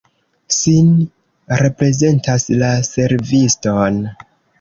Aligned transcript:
Sin 0.59 0.87
reprezentas 1.61 2.47
la 2.63 2.71
serviston. 2.89 4.01